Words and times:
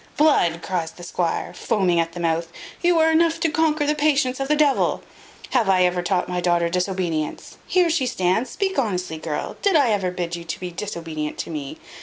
"Blood!" 0.17 0.61
cries 0.63 0.89
the 0.89 1.03
squire, 1.03 1.53
foaming 1.53 1.99
at 1.99 2.13
the 2.13 2.19
mouth, 2.19 2.51
"you 2.81 2.97
are 2.97 3.11
enough 3.11 3.39
to 3.41 3.51
conquer 3.51 3.85
the 3.85 3.93
patience 3.93 4.39
of 4.39 4.47
the 4.47 4.55
devil! 4.55 5.03
Have 5.51 5.69
I 5.69 5.83
ever 5.83 6.01
taught 6.01 6.27
my 6.27 6.41
daughter 6.41 6.69
disobedience? 6.69 7.59
Here 7.67 7.91
she 7.91 8.07
stands; 8.07 8.49
speak 8.49 8.79
honestly, 8.79 9.19
girl, 9.19 9.57
did 9.61 9.75
ever 9.75 10.07
I 10.07 10.09
bid 10.09 10.35
you 10.35 10.45
be 10.59 10.71
disobedient 10.71 11.37
to 11.37 11.51
me? 11.51 11.77